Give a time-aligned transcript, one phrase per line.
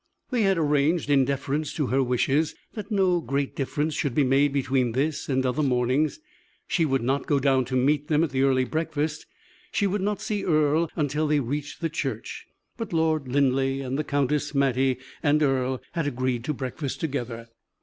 [0.31, 4.51] They had arranged, in deference to her wishes, that no great difference should be made
[4.51, 6.19] between this and other mornings.
[6.67, 9.27] She would not go down to meet them at the early breakfast;
[9.71, 14.03] she would not see Earle until they reached the church, but Lord Linleigh and the
[14.03, 17.45] countess, Mattie and Earle, had agreed to breakfast together.